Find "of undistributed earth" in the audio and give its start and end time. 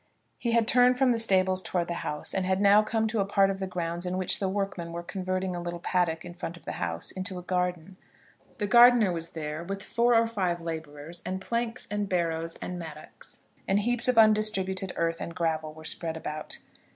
14.07-15.21